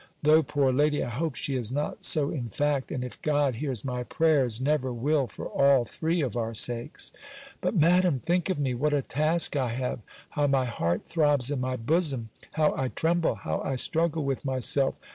Though, 0.23 0.41
poor 0.41 0.71
lady, 0.73 1.03
I 1.03 1.09
hope 1.09 1.35
she 1.35 1.55
is 1.55 1.71
not 1.71 2.03
so 2.03 2.31
in 2.31 2.49
fact; 2.49 2.91
and, 2.91 3.03
if 3.03 3.21
God 3.21 3.57
hears 3.57 3.85
my 3.85 4.01
prayers, 4.01 4.59
never 4.59 4.91
will, 4.91 5.27
for 5.27 5.45
all 5.45 5.85
three 5.85 6.21
of 6.23 6.35
our 6.35 6.55
sakes." 6.55 7.11
But, 7.61 7.75
Madam, 7.75 8.19
think 8.19 8.49
of 8.49 8.57
me, 8.57 8.73
what 8.73 8.95
a 8.95 9.03
task 9.03 9.55
I 9.55 9.69
have! 9.73 9.99
How 10.31 10.47
my 10.47 10.65
heart 10.65 11.05
throbs 11.05 11.51
in 11.51 11.61
my 11.61 11.75
bosom! 11.75 12.29
How 12.53 12.73
I 12.75 12.87
tremble! 12.87 13.35
how 13.35 13.61
I 13.61 13.75
struggle 13.75 14.23
with 14.25 14.43
myself! 14.43 14.99